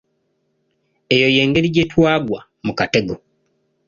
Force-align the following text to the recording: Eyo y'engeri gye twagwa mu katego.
Eyo 1.13 1.27
y'engeri 1.35 1.67
gye 1.75 1.85
twagwa 1.91 2.39
mu 2.65 2.73
katego. 2.79 3.15